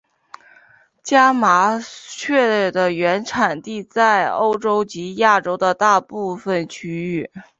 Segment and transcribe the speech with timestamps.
[1.03, 7.29] 家麻雀的原产地在欧洲及亚洲的大部份区域。